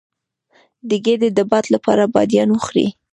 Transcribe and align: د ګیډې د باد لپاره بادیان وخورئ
د 0.89 0.91
ګیډې 1.05 1.29
د 1.37 1.39
باد 1.51 1.65
لپاره 1.75 2.11
بادیان 2.13 2.49
وخورئ 2.51 2.87